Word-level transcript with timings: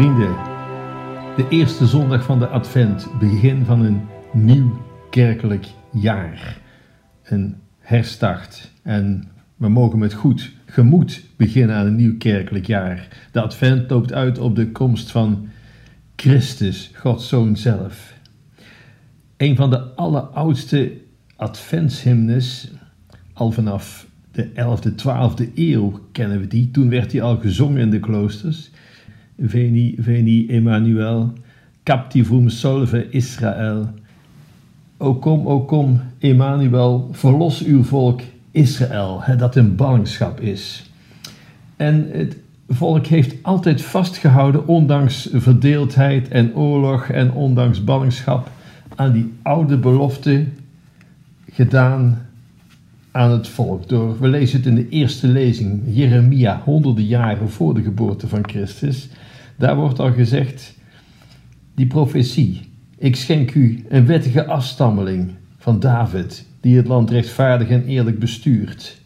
Vrienden, 0.00 0.36
de 1.36 1.46
eerste 1.48 1.86
zondag 1.86 2.24
van 2.24 2.38
de 2.38 2.46
Advent, 2.46 3.08
begin 3.18 3.64
van 3.64 3.84
een 3.84 4.00
nieuw 4.32 4.78
kerkelijk 5.10 5.66
jaar. 5.92 6.60
Een 7.22 7.56
herstart. 7.78 8.70
En 8.82 9.28
we 9.56 9.68
mogen 9.68 9.98
met 9.98 10.12
goed 10.12 10.52
gemoed 10.66 11.24
beginnen 11.36 11.76
aan 11.76 11.86
een 11.86 11.96
nieuw 11.96 12.16
kerkelijk 12.16 12.66
jaar. 12.66 13.08
De 13.32 13.40
Advent 13.40 13.90
loopt 13.90 14.12
uit 14.12 14.38
op 14.38 14.56
de 14.56 14.70
komst 14.70 15.10
van 15.10 15.48
Christus, 16.16 16.90
Gods 16.94 17.28
Zoon 17.28 17.56
zelf. 17.56 18.14
Een 19.36 19.56
van 19.56 19.70
de 19.70 19.80
alleroudste 19.80 20.92
adventshymnes, 21.36 22.70
al 23.32 23.50
vanaf 23.50 24.06
de 24.32 24.48
11e, 24.48 24.90
12e 24.90 25.54
eeuw 25.54 26.00
kennen 26.12 26.40
we 26.40 26.46
die. 26.46 26.70
Toen 26.70 26.88
werd 26.88 27.10
die 27.10 27.22
al 27.22 27.36
gezongen 27.36 27.80
in 27.80 27.90
de 27.90 28.00
kloosters. 28.00 28.70
Veni, 29.42 29.94
veni, 29.98 30.46
Emmanuel, 30.48 31.32
captivum 31.82 32.48
solve 32.48 33.10
Israël. 33.10 33.88
O 34.96 35.14
kom, 35.14 35.46
o 35.46 35.60
kom, 35.60 36.00
Emmanuel, 36.18 37.08
verlos 37.12 37.62
uw 37.64 37.82
volk 37.82 38.20
Israël, 38.50 39.22
dat 39.38 39.56
een 39.56 39.76
ballingschap 39.76 40.40
is. 40.40 40.90
En 41.76 42.08
het 42.12 42.36
volk 42.68 43.06
heeft 43.06 43.34
altijd 43.42 43.82
vastgehouden, 43.82 44.66
ondanks 44.66 45.28
verdeeldheid 45.32 46.28
en 46.28 46.54
oorlog 46.54 47.08
en 47.08 47.32
ondanks 47.32 47.84
ballingschap, 47.84 48.50
aan 48.96 49.12
die 49.12 49.32
oude 49.42 49.76
belofte 49.76 50.44
gedaan 51.50 52.26
aan 53.10 53.30
het 53.30 53.48
volk. 53.48 53.88
Door, 53.88 54.20
we 54.20 54.28
lezen 54.28 54.56
het 54.58 54.66
in 54.66 54.74
de 54.74 54.88
eerste 54.88 55.26
lezing, 55.26 55.82
Jeremia, 55.86 56.60
honderden 56.64 57.04
jaren 57.04 57.50
voor 57.50 57.74
de 57.74 57.82
geboorte 57.82 58.28
van 58.28 58.48
Christus. 58.48 59.08
Daar 59.60 59.76
wordt 59.76 59.98
al 59.98 60.12
gezegd, 60.12 60.74
die 61.74 61.86
profetie, 61.86 62.60
ik 62.98 63.16
schenk 63.16 63.54
u 63.54 63.84
een 63.88 64.06
wettige 64.06 64.44
afstammeling 64.46 65.30
van 65.56 65.80
David, 65.80 66.46
die 66.60 66.76
het 66.76 66.86
land 66.86 67.10
rechtvaardig 67.10 67.68
en 67.68 67.84
eerlijk 67.84 68.18
bestuurt. 68.18 69.00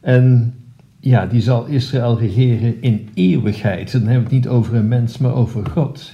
En 0.00 0.54
ja, 1.00 1.26
die 1.26 1.40
zal 1.40 1.66
Israël 1.66 2.18
regeren 2.18 2.82
in 2.82 3.08
eeuwigheid. 3.14 3.92
Dan 3.92 4.00
hebben 4.00 4.18
we 4.18 4.24
het 4.24 4.32
niet 4.32 4.48
over 4.48 4.74
een 4.74 4.88
mens, 4.88 5.18
maar 5.18 5.34
over 5.34 5.66
God. 5.66 6.12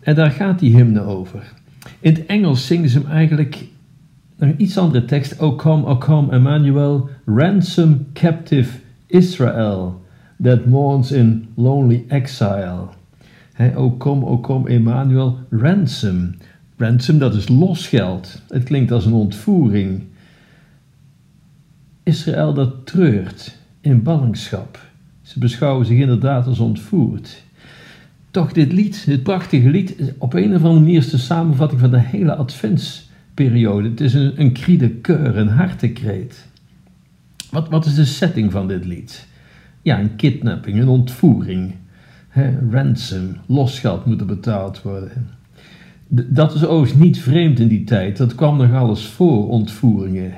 En 0.00 0.14
daar 0.14 0.30
gaat 0.30 0.58
die 0.58 0.76
hymne 0.76 1.00
over. 1.00 1.52
In 2.00 2.14
het 2.14 2.26
Engels 2.26 2.66
zingen 2.66 2.88
ze 2.88 2.98
hem 2.98 3.10
eigenlijk 3.10 3.64
een 4.38 4.54
iets 4.62 4.78
andere 4.78 5.04
tekst. 5.04 5.40
O 5.40 5.54
come, 5.54 5.86
O 5.86 5.98
come, 5.98 6.32
Emmanuel, 6.32 7.08
ransom 7.24 8.06
captive 8.12 8.78
Israel 9.06 10.04
that 10.42 10.66
mourns 10.66 11.12
in 11.12 11.48
lonely 11.54 12.04
exile. 12.08 12.88
o 13.74 13.90
kom, 13.90 14.24
o 14.24 14.38
kom, 14.38 14.66
Emmanuel, 14.66 15.38
ransom. 15.50 16.34
Ransom, 16.76 17.18
dat 17.18 17.34
is 17.34 17.48
losgeld. 17.48 18.42
Het 18.48 18.62
klinkt 18.62 18.92
als 18.92 19.06
een 19.06 19.12
ontvoering. 19.12 20.02
Israël 22.02 22.54
dat 22.54 22.86
treurt 22.86 23.56
in 23.80 24.02
ballingschap. 24.02 24.78
Ze 25.22 25.38
beschouwen 25.38 25.86
zich 25.86 25.98
inderdaad 25.98 26.46
als 26.46 26.58
ontvoerd. 26.58 27.44
Toch 28.30 28.52
dit 28.52 28.72
lied, 28.72 29.06
dit 29.06 29.22
prachtige 29.22 29.70
lied, 29.70 30.12
op 30.18 30.34
een 30.34 30.54
of 30.54 30.62
andere 30.62 30.80
manier 30.80 30.96
is 30.96 31.10
de 31.10 31.18
samenvatting 31.18 31.80
van 31.80 31.90
de 31.90 32.00
hele 32.00 32.34
adventsperiode. 32.34 33.88
Het 33.88 34.00
is 34.00 34.14
een, 34.14 34.40
een 34.40 34.52
cri 34.52 34.76
de 34.76 35.00
coeur, 35.00 35.36
een 35.36 35.48
hartekreet. 35.48 36.46
Wat, 37.50 37.68
wat 37.68 37.86
is 37.86 37.94
de 37.94 38.04
setting 38.04 38.52
van 38.52 38.68
dit 38.68 38.84
lied? 38.84 39.26
Ja, 39.86 40.00
een 40.00 40.16
kidnapping, 40.16 40.78
een 40.78 40.88
ontvoering. 40.88 41.74
ransom, 42.70 43.36
losgeld 43.46 44.04
moet 44.06 44.20
er 44.20 44.26
betaald 44.26 44.82
worden. 44.82 45.28
Dat 46.08 46.54
is 46.54 46.64
overigens 46.64 47.02
niet 47.02 47.20
vreemd 47.20 47.58
in 47.58 47.68
die 47.68 47.84
tijd. 47.84 48.16
Dat 48.16 48.34
kwam 48.34 48.56
nog 48.56 48.72
alles 48.72 49.06
voor, 49.06 49.48
ontvoeringen. 49.48 50.32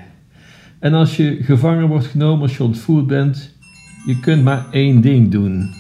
En 0.79 0.95
als 0.95 1.17
je 1.17 1.39
gevangen 1.43 1.89
wordt 1.89 2.07
genomen, 2.07 2.43
als 2.43 2.57
je 2.57 2.63
ontvoerd 2.63 3.07
bent, 3.07 3.55
je 4.07 4.21
kunt 4.21 4.45
maar 4.45 4.67
één 4.71 5.01
ding 5.01 5.31
doen. 5.31 5.75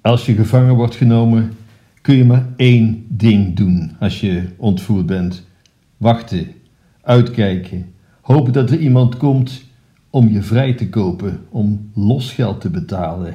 Als 0.00 0.26
je 0.26 0.34
gevangen 0.34 0.74
wordt 0.74 0.94
genomen, 0.94 1.52
kun 2.00 2.16
je 2.16 2.24
maar 2.24 2.46
één 2.56 3.06
ding 3.08 3.56
doen 3.56 3.92
als 4.00 4.20
je 4.20 4.42
ontvoerd 4.56 5.06
bent. 5.06 5.46
Wachten, 5.96 6.46
uitkijken, 7.02 7.92
hopen 8.20 8.52
dat 8.52 8.70
er 8.70 8.78
iemand 8.78 9.16
komt 9.16 9.72
om 10.14 10.28
je 10.28 10.42
vrij 10.42 10.74
te 10.74 10.88
kopen, 10.88 11.40
om 11.48 11.90
losgeld 11.94 12.60
te 12.60 12.70
betalen. 12.70 13.34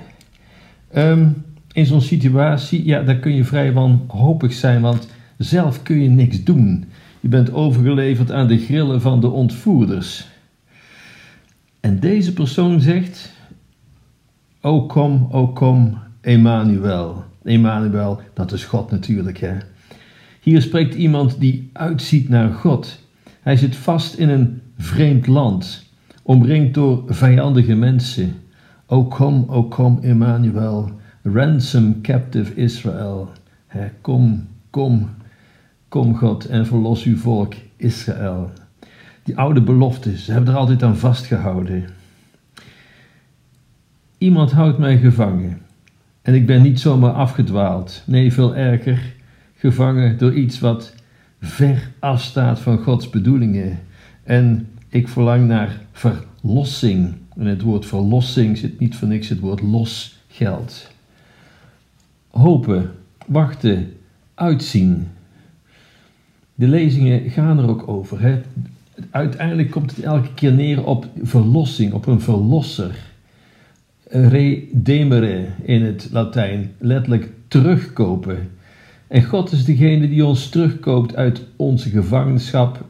Um, 0.95 1.43
in 1.73 1.85
zo'n 1.85 2.01
situatie, 2.01 2.85
ja, 2.85 3.01
daar 3.01 3.19
kun 3.19 3.35
je 3.35 3.43
vrij 3.43 3.73
wanhopig 3.73 4.53
zijn, 4.53 4.81
want 4.81 5.07
zelf 5.37 5.83
kun 5.83 6.01
je 6.01 6.09
niks 6.09 6.43
doen. 6.43 6.85
Je 7.19 7.27
bent 7.27 7.53
overgeleverd 7.53 8.31
aan 8.31 8.47
de 8.47 8.57
grillen 8.57 9.01
van 9.01 9.21
de 9.21 9.27
ontvoerders. 9.27 10.27
En 11.79 11.99
deze 11.99 12.33
persoon 12.33 12.81
zegt: 12.81 13.31
O 14.61 14.85
kom, 14.85 15.27
o 15.31 15.47
kom, 15.47 15.97
Emmanuel. 16.21 17.23
Emmanuel, 17.43 18.21
dat 18.33 18.51
is 18.51 18.63
God 18.63 18.91
natuurlijk, 18.91 19.37
hè. 19.37 19.57
Hier 20.41 20.61
spreekt 20.61 20.95
iemand 20.95 21.39
die 21.39 21.69
uitziet 21.73 22.29
naar 22.29 22.53
God. 22.53 22.99
Hij 23.41 23.55
zit 23.55 23.75
vast 23.75 24.13
in 24.13 24.29
een 24.29 24.61
vreemd 24.77 25.27
land, 25.27 25.87
omringd 26.29 26.73
door 26.73 27.03
vijandige 27.07 27.75
mensen. 27.75 28.33
O 28.85 29.05
kom, 29.05 29.45
o 29.47 29.63
kom, 29.63 29.99
Emmanuel. 30.01 30.91
Ransom 31.23 32.01
captive 32.01 32.55
Israël. 32.55 33.29
kom, 34.01 34.47
kom, 34.69 35.09
kom 35.87 36.15
God 36.15 36.45
en 36.45 36.65
verlos 36.65 37.03
uw 37.03 37.17
volk 37.17 37.53
Israël. 37.75 38.51
Die 39.23 39.37
oude 39.37 39.61
beloftes, 39.61 40.25
ze 40.25 40.31
hebben 40.31 40.53
er 40.53 40.59
altijd 40.59 40.83
aan 40.83 40.97
vastgehouden. 40.97 41.85
Iemand 44.17 44.51
houdt 44.51 44.77
mij 44.77 44.97
gevangen. 44.97 45.61
En 46.21 46.33
ik 46.33 46.45
ben 46.45 46.61
niet 46.61 46.79
zomaar 46.79 47.13
afgedwaald. 47.13 48.03
Nee, 48.05 48.33
veel 48.33 48.55
erger, 48.55 49.15
gevangen 49.55 50.17
door 50.17 50.33
iets 50.33 50.59
wat 50.59 50.93
ver 51.41 51.91
afstaat 51.99 52.59
van 52.59 52.77
Gods 52.77 53.09
bedoelingen. 53.09 53.79
En 54.23 54.67
ik 54.89 55.07
verlang 55.07 55.47
naar 55.47 55.81
verlossing. 55.91 57.13
En 57.35 57.45
het 57.45 57.61
woord 57.61 57.85
verlossing 57.85 58.57
zit 58.57 58.79
niet 58.79 58.95
voor 58.95 59.07
niks 59.07 59.29
het 59.29 59.39
woord 59.39 59.61
losgeld 59.61 60.89
hopen, 62.29 62.91
wachten, 63.25 63.93
uitzien. 64.33 65.07
De 66.55 66.67
lezingen 66.67 67.29
gaan 67.29 67.57
er 67.57 67.69
ook 67.69 67.87
over. 67.87 68.21
Hè? 68.21 68.41
Uiteindelijk 69.11 69.71
komt 69.71 69.95
het 69.95 70.05
elke 70.05 70.33
keer 70.33 70.53
neer 70.53 70.85
op 70.85 71.07
verlossing, 71.21 71.93
op 71.93 72.07
een 72.07 72.21
verlosser. 72.21 72.95
Redemere 74.07 75.45
in 75.63 75.81
het 75.81 76.07
Latijn, 76.11 76.71
letterlijk 76.77 77.29
terugkopen. 77.47 78.51
En 79.07 79.23
God 79.23 79.51
is 79.51 79.65
degene 79.65 80.09
die 80.09 80.25
ons 80.25 80.49
terugkoopt 80.49 81.15
uit 81.15 81.41
onze 81.55 81.89
gevangenschap. 81.89 82.85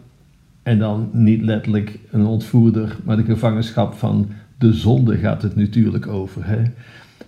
En 0.70 0.80
dan 0.80 1.10
niet 1.14 1.42
letterlijk 1.42 2.00
een 2.12 2.26
ontvoerder, 2.26 2.98
maar 3.04 3.18
de 3.18 3.24
gevangenschap 3.24 3.94
van 3.94 4.30
de 4.58 4.74
zonde 4.74 5.18
gaat 5.18 5.42
het 5.42 5.56
natuurlijk 5.56 6.08
over. 6.08 6.48
Hè? 6.48 6.62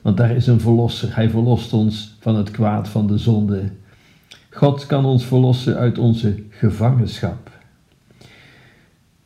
Want 0.01 0.17
daar 0.17 0.31
is 0.31 0.47
een 0.47 0.59
verlosser. 0.59 1.15
Hij 1.15 1.29
verlost 1.29 1.73
ons 1.73 2.17
van 2.19 2.35
het 2.35 2.51
kwaad 2.51 2.89
van 2.89 3.07
de 3.07 3.17
zonde. 3.17 3.61
God 4.49 4.85
kan 4.85 5.05
ons 5.05 5.25
verlossen 5.25 5.77
uit 5.77 5.97
onze 5.97 6.35
gevangenschap. 6.49 7.51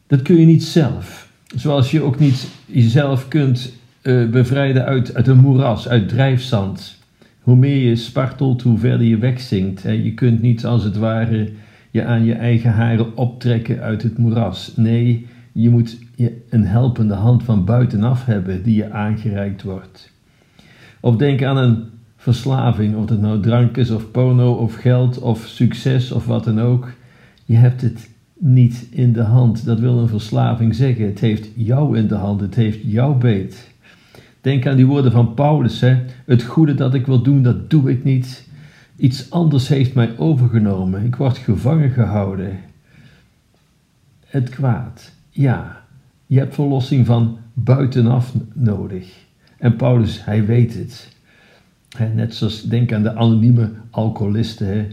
Dat 0.08 0.22
kun 0.22 0.40
je 0.40 0.46
niet 0.46 0.64
zelf. 0.64 1.30
Zoals 1.56 1.92
je 1.92 2.02
ook 2.02 2.20
niet 2.20 2.48
jezelf 2.66 3.28
kunt 3.28 3.74
uh, 4.02 4.30
bevrijden 4.30 4.86
uit, 4.86 5.16
uit 5.16 5.28
een 5.28 5.40
moeras, 5.40 5.88
uit 5.88 6.10
drijfzand. 6.10 6.98
Hoe 7.42 7.56
meer 7.56 7.90
je 7.90 7.96
spartelt, 7.96 8.62
hoe 8.62 8.78
verder 8.78 9.08
je 9.08 9.18
wegzinkt. 9.18 9.82
Je 9.82 10.14
kunt 10.14 10.42
niet 10.42 10.66
als 10.66 10.84
het 10.84 10.98
ware 10.98 11.50
je 11.96 12.04
aan 12.04 12.26
je 12.26 12.34
eigen 12.34 12.72
haren 12.72 13.18
optrekken 13.18 13.80
uit 13.80 14.04
het 14.04 14.18
moeras. 14.18 14.74
Nee, 14.76 15.28
je 15.52 15.70
moet 15.70 16.00
een 16.50 16.66
helpende 16.66 17.14
hand 17.14 17.44
van 17.44 17.66
buitenaf 17.66 18.26
hebben 18.26 18.64
die 18.64 18.76
je 18.76 18.92
aangereikt 18.92 19.64
wordt. 19.64 20.12
Of 21.00 21.16
denk 21.16 21.44
aan 21.44 21.58
een 21.58 21.84
verslaving, 22.16 22.96
of 22.96 23.10
het 23.10 23.22
nou 23.22 23.42
drank 23.42 23.78
is, 23.78 23.92
of 23.92 24.12
porno, 24.12 24.54
of 24.54 24.74
geld, 24.74 25.20
of 25.20 25.46
succes, 25.46 26.12
of 26.12 26.26
wat 26.26 26.44
dan 26.44 26.62
ook. 26.62 26.92
Je 27.46 27.56
hebt 27.56 27.82
het 27.82 28.10
niet 28.34 28.88
in 28.92 29.14
de 29.14 29.24
hand. 29.24 29.66
Dat 29.66 29.80
wil 29.80 30.00
een 30.00 30.08
verslaving 30.08 30.76
zeggen. 30.76 31.06
Het 31.06 31.20
heeft 31.20 31.50
jou 31.56 31.98
in 31.98 32.08
de 32.08 32.16
hand, 32.16 32.42
het 32.42 32.56
heeft 32.56 32.80
jou 32.84 33.18
beet. 33.18 33.74
Denk 34.42 34.68
aan 34.68 34.76
die 34.76 34.88
woorden 34.88 35.12
van 35.12 35.34
Paulus. 35.34 35.80
Hè? 35.80 35.98
Het 36.26 36.44
goede 36.44 36.76
dat 36.76 36.94
ik 36.94 37.06
wil 37.06 37.22
doen, 37.22 37.44
dat 37.44 37.70
doe 37.70 37.92
ik 37.92 38.04
niet. 38.04 38.48
Iets 38.98 39.32
anders 39.32 39.68
heeft 39.68 39.94
mij 39.94 40.18
overgenomen. 40.18 41.06
Ik 41.06 41.16
word 41.16 41.38
gevangen 41.38 41.90
gehouden. 41.90 42.60
Het 44.26 44.50
kwaad. 44.50 45.12
Ja, 45.30 45.84
je 46.26 46.40
hebt 46.40 46.54
verlossing 46.54 47.06
van 47.06 47.38
buitenaf 47.54 48.34
nodig. 48.54 49.14
En 49.58 49.76
Paulus, 49.76 50.26
hij 50.26 50.46
weet 50.46 50.74
het. 50.74 51.16
net 52.16 52.36
zoals, 52.36 52.64
denk 52.64 52.94
aan 52.94 53.04
de 53.04 53.16
anonieme 53.16 53.72
alcoholisten. 53.90 54.88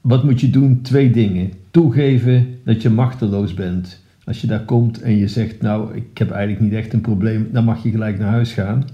Wat 0.00 0.24
moet 0.24 0.40
je 0.40 0.50
doen? 0.50 0.82
Twee 0.82 1.10
dingen. 1.10 1.52
Toegeven 1.70 2.58
dat 2.64 2.82
je 2.82 2.90
machteloos 2.90 3.54
bent. 3.54 4.02
Als 4.24 4.40
je 4.40 4.46
daar 4.46 4.64
komt 4.64 5.00
en 5.00 5.16
je 5.16 5.28
zegt, 5.28 5.60
nou, 5.60 5.94
ik 5.96 6.18
heb 6.18 6.30
eigenlijk 6.30 6.62
niet 6.62 6.72
echt 6.72 6.92
een 6.92 7.00
probleem, 7.00 7.48
dan 7.52 7.64
mag 7.64 7.82
je 7.82 7.90
gelijk 7.90 8.18
naar 8.18 8.30
huis 8.30 8.52
gaan. 8.52 8.84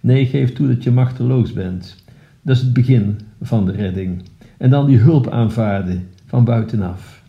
Nee, 0.00 0.26
geef 0.26 0.52
toe 0.52 0.68
dat 0.68 0.82
je 0.82 0.90
machteloos 0.90 1.52
bent. 1.52 1.96
Dat 2.42 2.56
is 2.56 2.62
het 2.62 2.72
begin 2.72 3.20
van 3.46 3.66
de 3.66 3.72
redding. 3.72 4.22
En 4.56 4.70
dan 4.70 4.86
die 4.86 4.98
hulp 4.98 5.28
aanvaarden 5.28 6.08
van 6.26 6.44
buitenaf. 6.44 7.22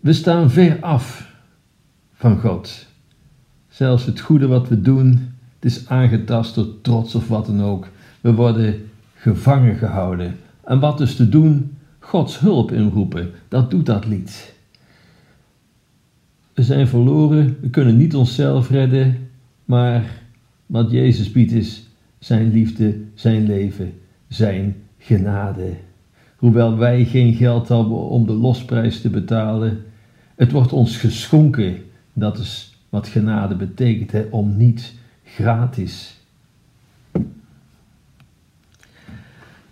We 0.00 0.12
staan 0.12 0.50
ver 0.50 0.80
af 0.80 1.32
van 2.12 2.38
God. 2.38 2.86
Zelfs 3.68 4.04
het 4.06 4.20
goede 4.20 4.46
wat 4.46 4.68
we 4.68 4.80
doen, 4.80 5.08
het 5.54 5.64
is 5.64 5.88
aangetast 5.88 6.54
door 6.54 6.80
trots 6.80 7.14
of 7.14 7.28
wat 7.28 7.46
dan 7.46 7.62
ook. 7.62 7.88
We 8.20 8.34
worden 8.34 8.90
gevangen 9.14 9.76
gehouden. 9.76 10.36
En 10.64 10.80
wat 10.80 10.98
dus 10.98 11.16
te 11.16 11.28
doen? 11.28 11.76
Gods 11.98 12.38
hulp 12.38 12.72
inroepen. 12.72 13.30
Dat 13.48 13.70
doet 13.70 13.86
dat 13.86 14.06
lied. 14.06 14.54
We 16.54 16.62
zijn 16.62 16.88
verloren, 16.88 17.56
we 17.60 17.70
kunnen 17.70 17.96
niet 17.96 18.14
onszelf 18.14 18.70
redden, 18.70 19.28
maar 19.64 20.22
wat 20.66 20.90
Jezus 20.90 21.32
biedt 21.32 21.52
is 21.52 21.89
zijn 22.20 22.52
liefde, 22.52 23.00
zijn 23.14 23.46
leven, 23.46 23.92
zijn 24.28 24.76
genade. 24.98 25.72
Hoewel 26.36 26.76
wij 26.76 27.04
geen 27.04 27.34
geld 27.34 27.68
hebben 27.68 27.96
om 27.96 28.26
de 28.26 28.32
losprijs 28.32 29.00
te 29.00 29.10
betalen, 29.10 29.84
het 30.36 30.52
wordt 30.52 30.72
ons 30.72 30.96
geschonken. 30.96 31.76
Dat 32.12 32.38
is 32.38 32.78
wat 32.88 33.08
genade 33.08 33.54
betekent, 33.54 34.12
hè? 34.12 34.26
om 34.30 34.56
niet 34.56 34.94
gratis. 35.24 36.18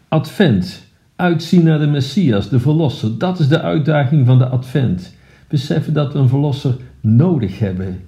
Advent, 0.08 0.86
uitzien 1.16 1.64
naar 1.64 1.78
de 1.78 1.86
Messias, 1.86 2.48
de 2.48 2.60
Verlosser, 2.60 3.18
dat 3.18 3.38
is 3.38 3.48
de 3.48 3.60
uitdaging 3.60 4.26
van 4.26 4.38
de 4.38 4.46
Advent. 4.46 5.14
Beseffen 5.48 5.92
dat 5.92 6.12
we 6.12 6.18
een 6.18 6.28
Verlosser 6.28 6.76
nodig 7.00 7.58
hebben. 7.58 8.00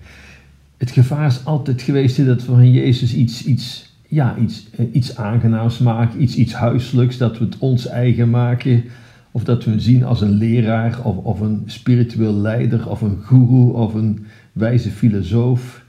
Het 0.76 0.90
gevaar 0.90 1.26
is 1.26 1.44
altijd 1.44 1.82
geweest 1.82 2.26
dat 2.26 2.40
we 2.40 2.52
van 2.52 2.70
Jezus 2.70 3.14
iets, 3.14 3.44
iets, 3.44 3.89
ja, 4.10 4.36
iets, 4.36 4.70
eh, 4.70 4.86
iets 4.92 5.16
aangenaams 5.16 5.78
maken, 5.78 6.22
iets, 6.22 6.36
iets 6.36 6.52
huiselijks, 6.52 7.16
dat 7.18 7.38
we 7.38 7.44
het 7.44 7.58
ons 7.58 7.86
eigen 7.86 8.30
maken. 8.30 8.84
Of 9.30 9.44
dat 9.44 9.64
we 9.64 9.80
zien 9.80 10.04
als 10.04 10.20
een 10.20 10.30
leraar 10.30 11.04
of, 11.04 11.16
of 11.16 11.40
een 11.40 11.62
spiritueel 11.66 12.34
leider 12.34 12.88
of 12.88 13.00
een 13.00 13.18
guru 13.22 13.72
of 13.72 13.94
een 13.94 14.26
wijze 14.52 14.90
filosoof. 14.90 15.84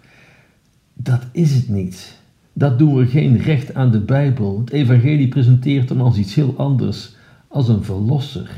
Dat 0.93 1.25
is 1.31 1.53
het 1.55 1.69
niet. 1.69 2.19
Dat 2.53 2.79
doen 2.79 2.95
we 2.95 3.05
geen 3.05 3.37
recht 3.37 3.73
aan 3.73 3.91
de 3.91 3.99
Bijbel. 3.99 4.59
Het 4.59 4.71
Evangelie 4.71 5.27
presenteert 5.27 5.89
hem 5.89 6.01
als 6.01 6.17
iets 6.17 6.35
heel 6.35 6.53
anders, 6.57 7.15
als 7.47 7.67
een 7.67 7.83
verlosser. 7.83 8.49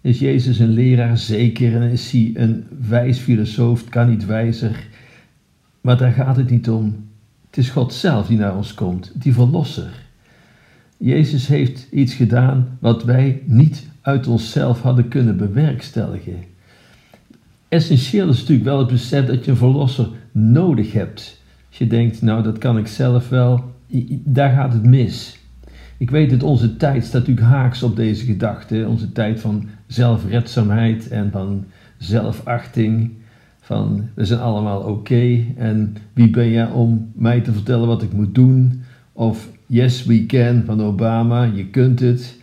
Is 0.00 0.18
Jezus 0.18 0.58
een 0.58 0.72
leraar? 0.72 1.18
Zeker. 1.18 1.82
En 1.82 1.90
is 1.90 2.10
hij 2.10 2.30
een 2.34 2.64
wijs 2.88 3.18
filosoof? 3.18 3.88
Kan 3.88 4.08
niet 4.08 4.26
wijzer. 4.26 4.86
Maar 5.80 5.96
daar 5.96 6.12
gaat 6.12 6.36
het 6.36 6.50
niet 6.50 6.70
om. 6.70 7.07
Is 7.58 7.70
God 7.70 7.94
zelf 7.94 8.26
die 8.26 8.38
naar 8.38 8.56
ons 8.56 8.74
komt, 8.74 9.12
die 9.14 9.32
verlosser. 9.32 9.90
Jezus 10.96 11.46
heeft 11.46 11.86
iets 11.90 12.14
gedaan 12.14 12.78
wat 12.80 13.04
wij 13.04 13.42
niet 13.46 13.86
uit 14.00 14.26
onszelf 14.26 14.82
hadden 14.82 15.08
kunnen 15.08 15.36
bewerkstelligen. 15.36 16.44
Essentieel 17.68 18.28
is 18.28 18.38
natuurlijk 18.38 18.68
wel 18.68 18.78
het 18.78 18.88
besef 18.88 19.26
dat 19.26 19.44
je 19.44 19.50
een 19.50 19.56
verlosser 19.56 20.08
nodig 20.32 20.92
hebt. 20.92 21.42
Als 21.68 21.78
je 21.78 21.86
denkt, 21.86 22.22
nou 22.22 22.42
dat 22.42 22.58
kan 22.58 22.78
ik 22.78 22.86
zelf 22.86 23.28
wel, 23.28 23.64
daar 24.24 24.54
gaat 24.54 24.72
het 24.72 24.84
mis. 24.84 25.38
Ik 25.96 26.10
weet 26.10 26.30
dat 26.30 26.42
onze 26.42 26.76
tijd 26.76 27.04
staat 27.04 27.26
natuurlijk 27.26 27.46
haaks 27.46 27.82
op 27.82 27.96
deze 27.96 28.24
gedachte. 28.24 28.86
Onze 28.88 29.12
tijd 29.12 29.40
van 29.40 29.68
zelfredzaamheid 29.86 31.08
en 31.08 31.30
van 31.30 31.64
zelfachting. 31.96 33.12
Van 33.68 34.08
we 34.14 34.24
zijn 34.24 34.40
allemaal 34.40 34.80
oké 34.80 35.44
en 35.56 35.96
wie 36.12 36.30
ben 36.30 36.50
jij 36.50 36.70
om 36.70 37.12
mij 37.14 37.40
te 37.40 37.52
vertellen 37.52 37.86
wat 37.86 38.02
ik 38.02 38.12
moet 38.12 38.34
doen? 38.34 38.82
Of 39.12 39.48
Yes 39.66 40.04
we 40.04 40.26
can 40.26 40.62
van 40.64 40.82
Obama, 40.82 41.42
je 41.42 41.66
kunt 41.66 42.00
het. 42.00 42.40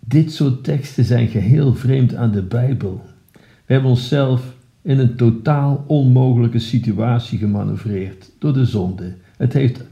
Dit 0.00 0.32
soort 0.32 0.64
teksten 0.64 1.04
zijn 1.04 1.28
geheel 1.28 1.74
vreemd 1.74 2.14
aan 2.14 2.30
de 2.30 2.42
Bijbel. 2.42 3.04
We 3.34 3.72
hebben 3.72 3.90
onszelf 3.90 4.56
in 4.82 4.98
een 4.98 5.16
totaal 5.16 5.84
onmogelijke 5.86 6.58
situatie 6.58 7.38
gemanoeuvreerd 7.38 8.30
door 8.38 8.52
de 8.52 8.64
zonde. 8.64 9.14
Het 9.36 9.52
heeft 9.52 9.84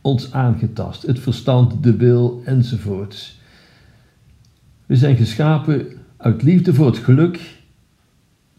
ons 0.00 0.32
aangetast, 0.32 1.06
het 1.06 1.18
verstand, 1.18 1.82
de 1.82 1.96
wil 1.96 2.42
enzovoorts. 2.44 3.40
We 4.86 4.96
zijn 4.96 5.16
geschapen 5.16 5.86
uit 6.16 6.42
liefde 6.42 6.74
voor 6.74 6.86
het 6.86 6.98
geluk, 6.98 7.59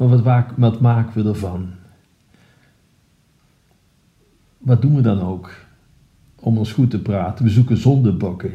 maar 0.08 0.22
wat, 0.24 0.46
wat 0.56 0.82
maken 0.82 1.24
we 1.24 1.30
ervan? 1.30 1.70
Wat 4.58 4.82
doen 4.82 4.96
we 4.96 5.02
dan 5.02 5.22
ook 5.22 5.54
om 6.36 6.58
ons 6.58 6.72
goed 6.72 6.90
te 6.90 7.00
praten? 7.00 7.46
We 7.46 7.52
zoeken 7.52 7.78
zondebokken. 7.78 8.52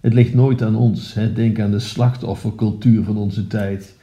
Het 0.00 0.12
ligt 0.12 0.34
nooit 0.34 0.62
aan 0.62 0.76
ons. 0.76 1.14
Hè? 1.14 1.32
Denk 1.32 1.60
aan 1.60 1.70
de 1.70 1.78
slachtoffercultuur 1.78 3.04
van 3.04 3.16
onze 3.16 3.46
tijd. 3.46 3.96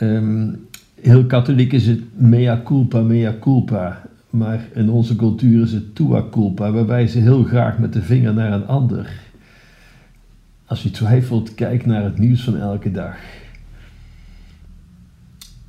Um, 0.00 0.68
heel 1.00 1.26
katholiek 1.26 1.72
is 1.72 1.86
het 1.86 2.00
mea 2.12 2.60
culpa, 2.64 3.00
mea 3.00 3.34
culpa. 3.40 4.08
Maar 4.30 4.68
in 4.74 4.90
onze 4.90 5.16
cultuur 5.16 5.62
is 5.62 5.72
het 5.72 5.94
tua 5.94 6.24
culpa. 6.30 6.72
We 6.72 6.84
wijzen 6.84 7.22
heel 7.22 7.44
graag 7.44 7.78
met 7.78 7.92
de 7.92 8.02
vinger 8.02 8.34
naar 8.34 8.52
een 8.52 8.66
ander. 8.66 9.20
Als 10.66 10.82
je 10.82 10.90
twijfelt, 10.90 11.54
kijk 11.54 11.86
naar 11.86 12.04
het 12.04 12.18
nieuws 12.18 12.42
van 12.42 12.56
elke 12.56 12.90
dag. 12.90 13.16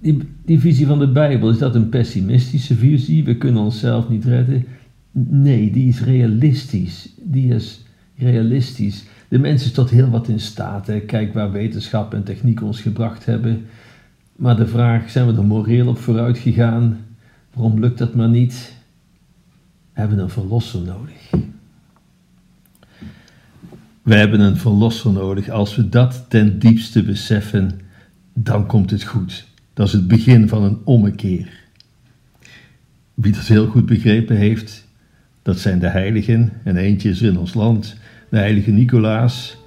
Die, 0.01 0.59
visie 0.59 0.85
van 0.85 0.99
de 0.99 1.11
Bijbel, 1.11 1.49
is 1.49 1.57
dat 1.57 1.75
een 1.75 1.89
pessimistische 1.89 2.75
visie? 2.75 3.23
We 3.23 3.37
kunnen 3.37 3.61
onszelf 3.61 4.09
niet 4.09 4.25
redden. 4.25 4.65
Nee, 5.11 5.71
die 5.71 5.87
is 5.87 6.01
realistisch. 6.01 7.09
Die 7.23 7.53
is 7.53 7.85
realistisch. 8.17 9.03
De 9.27 9.39
mens 9.39 9.65
is 9.65 9.71
tot 9.71 9.89
heel 9.89 10.09
wat 10.09 10.27
in 10.27 10.39
staat. 10.39 10.87
Hè. 10.87 10.99
Kijk 10.99 11.33
waar 11.33 11.51
wetenschap 11.51 12.13
en 12.13 12.23
techniek 12.23 12.61
ons 12.61 12.81
gebracht 12.81 13.25
hebben. 13.25 13.65
Maar 14.35 14.55
de 14.55 14.67
vraag, 14.67 15.09
zijn 15.09 15.27
we 15.27 15.33
er 15.33 15.45
moreel 15.45 15.87
op 15.87 15.97
vooruit 15.97 16.37
gegaan? 16.37 16.97
Waarom 17.53 17.79
lukt 17.79 17.97
dat 17.97 18.15
maar 18.15 18.29
niet? 18.29 18.73
We 19.93 19.99
hebben 19.99 20.19
een 20.19 20.29
verlosser 20.29 20.81
nodig. 20.81 21.29
We 24.01 24.15
hebben 24.15 24.39
een 24.39 24.57
verlosser 24.57 25.11
nodig. 25.11 25.49
Als 25.49 25.75
we 25.75 25.89
dat 25.89 26.25
ten 26.27 26.59
diepste 26.59 27.03
beseffen, 27.03 27.79
dan 28.33 28.65
komt 28.65 28.91
het 28.91 29.03
goed. 29.03 29.49
Dat 29.81 29.89
is 29.89 29.95
het 29.95 30.07
begin 30.07 30.47
van 30.47 30.63
een 30.63 30.79
ommekeer. 30.83 31.47
Wie 33.13 33.31
dat 33.31 33.41
heel 33.41 33.67
goed 33.67 33.85
begrepen 33.85 34.35
heeft, 34.35 34.87
dat 35.41 35.59
zijn 35.59 35.79
de 35.79 35.87
heiligen. 35.87 36.51
En 36.63 36.77
eentje 36.77 37.09
is 37.09 37.21
in 37.21 37.37
ons 37.37 37.53
land, 37.53 37.95
de 38.29 38.37
heilige 38.37 38.71
Nicolaas. 38.71 39.57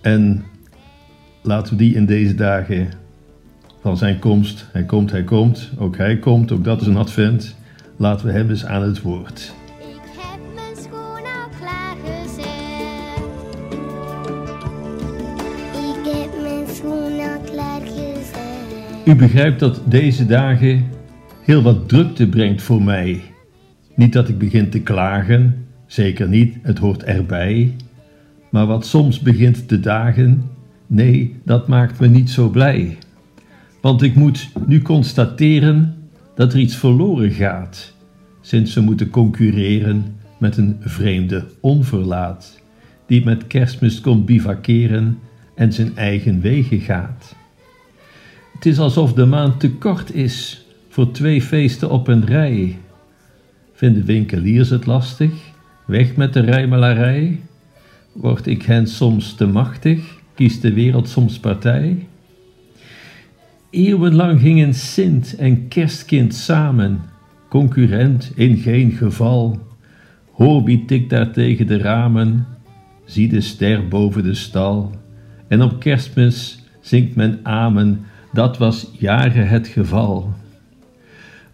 En 0.00 0.44
laten 1.42 1.72
we 1.72 1.78
die 1.78 1.94
in 1.94 2.06
deze 2.06 2.34
dagen 2.34 2.88
van 3.80 3.96
zijn 3.96 4.18
komst, 4.18 4.66
hij 4.72 4.84
komt, 4.84 5.10
hij 5.10 5.24
komt, 5.24 5.70
ook 5.78 5.96
hij 5.96 6.18
komt, 6.18 6.52
ook 6.52 6.64
dat 6.64 6.80
is 6.80 6.86
een 6.86 6.96
advent. 6.96 7.56
Laten 7.96 8.26
we 8.26 8.32
hem 8.32 8.50
eens 8.50 8.64
aan 8.64 8.82
het 8.82 9.00
woord. 9.00 9.54
U 19.06 19.14
begrijpt 19.14 19.60
dat 19.60 19.80
deze 19.84 20.26
dagen 20.26 20.84
heel 21.42 21.62
wat 21.62 21.88
drukte 21.88 22.28
brengt 22.28 22.62
voor 22.62 22.82
mij. 22.82 23.22
Niet 23.94 24.12
dat 24.12 24.28
ik 24.28 24.38
begin 24.38 24.70
te 24.70 24.80
klagen, 24.80 25.66
zeker 25.86 26.28
niet, 26.28 26.56
het 26.62 26.78
hoort 26.78 27.02
erbij. 27.04 27.74
Maar 28.50 28.66
wat 28.66 28.86
soms 28.86 29.20
begint 29.20 29.68
te 29.68 29.80
dagen, 29.80 30.50
nee, 30.86 31.36
dat 31.44 31.68
maakt 31.68 32.00
me 32.00 32.08
niet 32.08 32.30
zo 32.30 32.48
blij. 32.48 32.98
Want 33.80 34.02
ik 34.02 34.14
moet 34.14 34.50
nu 34.66 34.82
constateren 34.82 35.94
dat 36.34 36.52
er 36.52 36.58
iets 36.58 36.76
verloren 36.76 37.30
gaat, 37.30 37.94
sinds 38.40 38.74
we 38.74 38.80
moeten 38.80 39.10
concurreren 39.10 40.04
met 40.38 40.56
een 40.56 40.76
vreemde 40.80 41.44
onverlaat, 41.60 42.60
die 43.06 43.24
met 43.24 43.46
kerstmis 43.46 44.00
komt 44.00 44.26
bivakeren 44.26 45.18
en 45.54 45.72
zijn 45.72 45.96
eigen 45.96 46.40
wegen 46.40 46.80
gaat. 46.80 47.36
Het 48.56 48.66
is 48.66 48.78
alsof 48.78 49.12
de 49.12 49.26
maand 49.26 49.60
te 49.60 49.70
kort 49.70 50.14
is 50.14 50.66
voor 50.88 51.10
twee 51.10 51.42
feesten 51.42 51.90
op 51.90 52.08
een 52.08 52.24
rij. 52.24 52.78
Vinden 53.72 54.04
winkeliers 54.04 54.70
het 54.70 54.86
lastig? 54.86 55.32
Weg 55.86 56.16
met 56.16 56.32
de 56.32 56.40
rijmelarij? 56.40 57.40
Word 58.12 58.46
ik 58.46 58.62
hen 58.62 58.86
soms 58.86 59.34
te 59.34 59.46
machtig? 59.46 60.18
Kiest 60.34 60.62
de 60.62 60.72
wereld 60.72 61.08
soms 61.08 61.38
partij? 61.38 62.06
Eeuwenlang 63.70 64.40
gingen 64.40 64.74
Sint 64.74 65.36
en 65.36 65.68
kerstkind 65.68 66.34
samen, 66.34 67.00
concurrent 67.48 68.32
in 68.34 68.56
geen 68.56 68.90
geval. 68.90 69.58
Wie 70.64 70.84
tikt 70.84 71.10
daar 71.10 71.30
tegen 71.30 71.66
de 71.66 71.78
ramen, 71.78 72.46
zie 73.04 73.28
de 73.28 73.40
ster 73.40 73.88
boven 73.88 74.22
de 74.22 74.34
stal. 74.34 74.94
En 75.48 75.62
op 75.62 75.80
kerstmis 75.80 76.64
zingt 76.80 77.14
men 77.14 77.40
amen, 77.42 78.04
dat 78.36 78.58
was 78.58 78.90
jaren 78.98 79.48
het 79.48 79.66
geval. 79.66 80.34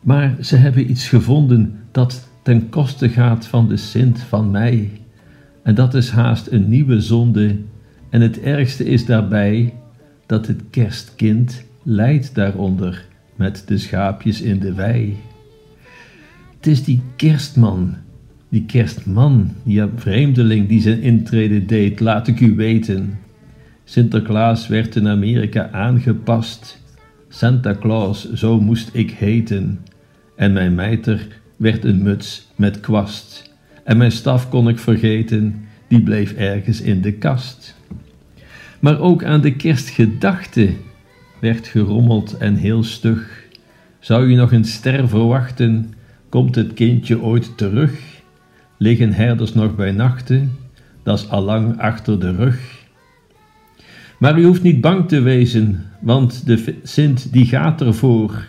Maar 0.01 0.37
ze 0.41 0.57
hebben 0.57 0.91
iets 0.91 1.09
gevonden 1.09 1.79
dat 1.91 2.29
ten 2.43 2.69
koste 2.69 3.09
gaat 3.09 3.47
van 3.47 3.69
de 3.69 3.77
Sint 3.77 4.21
van 4.21 4.51
mij. 4.51 4.91
En 5.63 5.75
dat 5.75 5.95
is 5.95 6.11
haast 6.11 6.47
een 6.51 6.69
nieuwe 6.69 7.01
zonde. 7.01 7.57
En 8.11 8.21
het 8.21 8.41
ergste 8.41 8.85
is 8.85 9.05
daarbij 9.05 9.75
dat 10.27 10.47
het 10.47 10.63
kerstkind 10.71 11.65
lijdt 11.83 12.35
daaronder 12.35 13.05
met 13.37 13.63
de 13.67 13.79
schaapjes 13.79 14.41
in 14.41 14.59
de 14.59 14.75
wei. 14.75 15.17
Het 16.57 16.67
is 16.67 16.85
die 16.85 17.03
kerstman, 17.17 17.95
die 18.49 18.65
kerstman, 18.65 19.51
die 19.63 19.83
vreemdeling 19.97 20.69
die 20.69 20.81
zijn 20.81 21.03
intrede 21.03 21.65
deed, 21.65 22.01
laat 22.01 22.29
ik 22.29 22.41
u 22.41 22.55
weten. 22.55 23.19
Sinterklaas 23.93 24.69
werd 24.69 24.97
in 24.97 25.09
Amerika 25.09 25.71
aangepast. 25.71 26.83
Santa 27.29 27.77
Claus, 27.81 28.33
zo 28.33 28.61
moest 28.61 28.91
ik 28.93 29.11
heten. 29.11 29.81
En 30.37 30.53
mijn 30.53 30.75
mijter 30.75 31.27
werd 31.57 31.85
een 31.85 32.03
muts 32.03 32.49
met 32.57 32.81
kwast. 32.81 33.51
En 33.85 33.97
mijn 33.97 34.13
staf 34.13 34.49
kon 34.49 34.69
ik 34.69 34.79
vergeten, 34.79 35.65
die 35.89 36.03
bleef 36.03 36.33
ergens 36.33 36.81
in 36.81 37.01
de 37.01 37.13
kast. 37.13 37.77
Maar 38.81 39.01
ook 39.01 39.25
aan 39.25 39.41
de 39.41 39.57
kerstgedachte 39.57 40.71
werd 41.41 41.67
gerommeld 41.67 42.37
en 42.37 42.55
heel 42.55 42.83
stug. 42.83 43.45
Zou 43.99 44.31
je 44.31 44.37
nog 44.37 44.53
een 44.53 44.65
ster 44.65 45.09
verwachten, 45.09 45.95
komt 46.29 46.55
het 46.55 46.75
kindje 46.75 47.21
ooit 47.21 47.57
terug? 47.57 47.93
Liggen 48.79 49.13
herders 49.13 49.55
nog 49.55 49.75
bij 49.77 49.93
nachten, 49.93 50.53
dat 51.03 51.19
is 51.19 51.29
allang 51.29 51.81
achter 51.81 52.21
de 52.21 52.35
rug. 52.35 52.82
Maar 54.23 54.39
u 54.39 54.45
hoeft 54.45 54.63
niet 54.63 54.81
bang 54.81 55.09
te 55.09 55.21
wezen, 55.21 55.85
want 56.01 56.47
de 56.47 56.75
Sint 56.83 57.33
die 57.33 57.47
gaat 57.47 57.81
ervoor. 57.81 58.45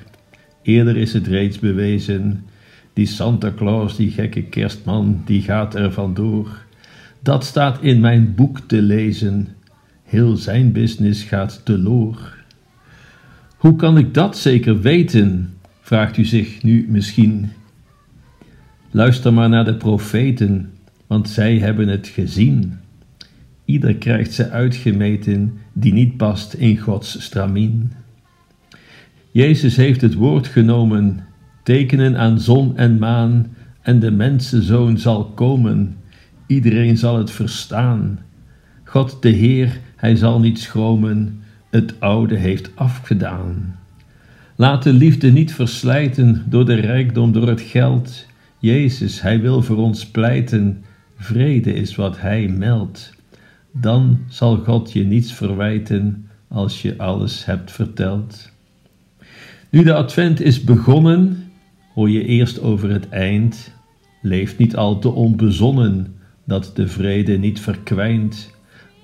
Eerder 0.61 0.97
is 0.97 1.13
het 1.13 1.27
reeds 1.27 1.59
bewezen, 1.59 2.45
die 2.93 3.05
Santa 3.05 3.53
Claus, 3.55 3.95
die 3.95 4.11
gekke 4.11 4.43
kerstman, 4.43 5.21
die 5.25 5.41
gaat 5.41 5.75
er 5.75 5.91
vandoor. 5.91 6.47
Dat 7.19 7.45
staat 7.45 7.81
in 7.81 7.99
mijn 7.99 8.35
boek 8.35 8.59
te 8.59 8.81
lezen. 8.81 9.47
Heel 10.03 10.37
zijn 10.37 10.71
business 10.71 11.23
gaat 11.23 11.61
teloor. 11.65 12.35
Hoe 13.57 13.75
kan 13.75 13.97
ik 13.97 14.13
dat 14.13 14.37
zeker 14.37 14.81
weten? 14.81 15.53
vraagt 15.81 16.17
u 16.17 16.25
zich 16.25 16.63
nu 16.63 16.85
misschien. 16.89 17.51
Luister 18.91 19.33
maar 19.33 19.49
naar 19.49 19.65
de 19.65 19.75
profeten, 19.75 20.71
want 21.07 21.29
zij 21.29 21.57
hebben 21.57 21.87
het 21.87 22.07
gezien. 22.07 22.81
Ieder 23.65 23.95
krijgt 23.95 24.33
ze 24.33 24.49
uitgemeten 24.49 25.53
die 25.73 25.93
niet 25.93 26.17
past 26.17 26.53
in 26.53 26.77
Gods 26.77 27.23
stramien. 27.23 27.91
Jezus 29.31 29.75
heeft 29.75 30.01
het 30.01 30.13
woord 30.13 30.47
genomen, 30.47 31.19
tekenen 31.63 32.17
aan 32.17 32.39
zon 32.39 32.77
en 32.77 32.99
maan, 32.99 33.55
en 33.81 33.99
de 33.99 34.11
mensenzoon 34.11 34.97
zal 34.97 35.25
komen. 35.25 35.97
Iedereen 36.47 36.97
zal 36.97 37.17
het 37.17 37.31
verstaan. 37.31 38.19
God 38.83 39.21
de 39.21 39.29
Heer, 39.29 39.79
hij 39.95 40.15
zal 40.15 40.39
niet 40.39 40.59
schromen, 40.59 41.41
het 41.69 41.99
oude 41.99 42.35
heeft 42.35 42.71
afgedaan. 42.75 43.79
Laat 44.55 44.83
de 44.83 44.93
liefde 44.93 45.31
niet 45.31 45.53
verslijten 45.53 46.43
door 46.49 46.65
de 46.65 46.75
rijkdom, 46.75 47.31
door 47.31 47.47
het 47.47 47.61
geld. 47.61 48.25
Jezus, 48.59 49.21
hij 49.21 49.41
wil 49.41 49.61
voor 49.61 49.77
ons 49.77 50.05
pleiten, 50.05 50.83
vrede 51.17 51.73
is 51.73 51.95
wat 51.95 52.19
hij 52.19 52.47
meldt. 52.47 53.13
Dan 53.73 54.19
zal 54.27 54.57
God 54.57 54.91
je 54.91 55.03
niets 55.03 55.33
verwijten 55.33 56.29
als 56.47 56.81
je 56.81 56.97
alles 56.97 57.45
hebt 57.45 57.71
verteld. 57.71 58.51
Nu 59.69 59.83
de 59.83 59.93
advent 59.93 60.41
is 60.41 60.63
begonnen, 60.63 61.51
hoor 61.93 62.09
je 62.09 62.25
eerst 62.25 62.61
over 62.61 62.89
het 62.89 63.09
eind. 63.09 63.73
Leef 64.21 64.57
niet 64.57 64.75
al 64.75 64.99
te 64.99 65.09
onbezonnen, 65.09 66.15
dat 66.45 66.71
de 66.75 66.87
vrede 66.87 67.37
niet 67.37 67.59
verkwijnt. 67.59 68.55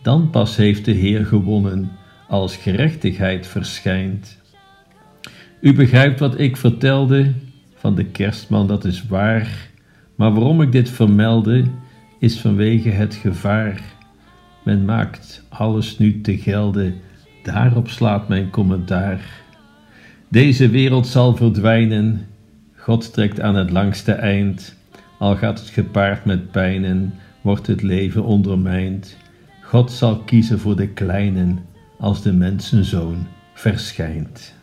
Dan 0.02 0.30
pas 0.30 0.56
heeft 0.56 0.86
de 0.86 0.92
Heer 0.92 1.26
gewonnen, 1.26 1.92
als 2.28 2.56
gerechtigheid 2.56 3.48
verschijnt. 3.48 4.38
U 5.62 5.74
begrijpt 5.74 6.20
wat 6.20 6.40
ik 6.40 6.58
vertelde 6.58 7.34
van 7.76 7.96
de 7.96 8.06
kerstman, 8.06 8.68
dat 8.68 8.86
is 8.86 9.08
waar. 9.08 9.70
Maar 10.16 10.34
waarom 10.34 10.62
ik 10.62 10.72
dit 10.72 10.90
vermelde, 10.90 11.64
is 12.20 12.40
vanwege 12.40 12.90
het 12.90 13.16
gevaar. 13.16 13.82
Men 14.70 14.86
maakt 14.86 15.44
alles 15.50 15.98
nu 15.98 16.22
te 16.22 16.38
gelden, 16.38 16.96
daarop 17.44 17.90
slaat 17.90 18.28
mijn 18.28 18.50
commentaar. 18.50 19.22
Deze 20.28 20.70
wereld 20.70 21.08
zal 21.08 21.36
verdwijnen, 21.36 22.28
God 22.76 23.14
trekt 23.14 23.42
aan 23.42 23.56
het 23.56 23.70
langste 23.70 24.12
eind, 24.12 24.76
al 25.20 25.36
gaat 25.36 25.60
het 25.60 25.70
gepaard 25.70 26.26
met 26.26 26.52
pijnen, 26.52 27.14
wordt 27.42 27.68
het 27.68 27.82
leven 27.82 28.24
ondermijnd. 28.24 29.18
God 29.62 29.92
zal 29.92 30.18
kiezen 30.18 30.60
voor 30.60 30.76
de 30.76 30.88
kleinen 30.88 31.60
als 32.00 32.22
de 32.22 32.34
mensenzoon 32.34 33.28
verschijnt. 33.54 34.54